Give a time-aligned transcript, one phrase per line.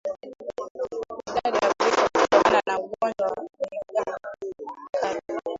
[1.47, 4.17] Idadi ya vifo kutokana na ugonjwa wa ndigana
[4.91, 5.21] kali